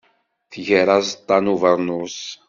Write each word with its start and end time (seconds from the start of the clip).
Tger 0.51 0.87
aẓeṭṭa 0.95 1.37
n 1.39 1.51
ubeṛnus. 1.53 2.19